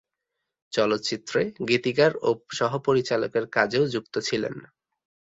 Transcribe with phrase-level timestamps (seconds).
[0.73, 4.55] চলচ্চিত্রে গীতিকার ও সহ পরিচালকের কাজেও যুক্ত ছিলেন।